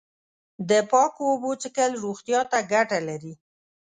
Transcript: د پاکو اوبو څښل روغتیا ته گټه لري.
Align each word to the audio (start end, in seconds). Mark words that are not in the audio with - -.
د 0.69 0.71
پاکو 0.91 1.21
اوبو 1.31 1.51
څښل 1.61 1.91
روغتیا 2.03 2.39
ته 2.51 2.59
گټه 2.71 2.99
لري. 3.07 3.33